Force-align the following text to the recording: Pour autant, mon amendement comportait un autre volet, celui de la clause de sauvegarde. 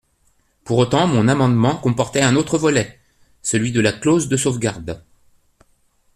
Pour 0.63 0.79
autant, 0.79 1.05
mon 1.05 1.27
amendement 1.27 1.77
comportait 1.77 2.23
un 2.23 2.35
autre 2.35 2.57
volet, 2.57 2.97
celui 3.43 3.71
de 3.71 3.81
la 3.81 3.93
clause 3.93 4.29
de 4.29 4.35
sauvegarde. 4.35 5.03